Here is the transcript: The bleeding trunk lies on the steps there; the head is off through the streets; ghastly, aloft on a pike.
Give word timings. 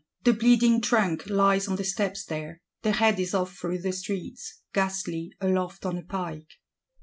The 0.23 0.33
bleeding 0.33 0.81
trunk 0.81 1.27
lies 1.29 1.67
on 1.67 1.75
the 1.75 1.83
steps 1.83 2.25
there; 2.25 2.59
the 2.81 2.93
head 2.93 3.19
is 3.19 3.35
off 3.35 3.55
through 3.55 3.83
the 3.83 3.91
streets; 3.93 4.63
ghastly, 4.73 5.31
aloft 5.39 5.85
on 5.85 5.95
a 5.99 6.03
pike. 6.03 6.53